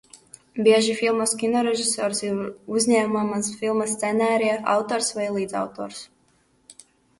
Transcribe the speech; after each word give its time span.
Bieži 0.67 0.93
filmas 1.01 1.33
kinorežisors 1.41 2.21
ir 2.29 2.39
uzņemamās 2.79 3.51
filmas 3.61 3.93
scenārija 3.99 4.57
autors 4.79 5.13
vai 5.21 5.31
līdzautors. 5.39 6.05